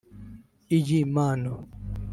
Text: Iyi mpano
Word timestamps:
Iyi 0.77 0.99
mpano 1.11 1.53